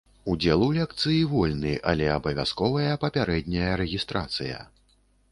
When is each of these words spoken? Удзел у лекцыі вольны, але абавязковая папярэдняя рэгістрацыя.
Удзел 0.31 0.61
у 0.67 0.67
лекцыі 0.75 1.17
вольны, 1.33 1.73
але 1.91 2.07
абавязковая 2.13 2.93
папярэдняя 3.03 3.69
рэгістрацыя. 3.83 4.57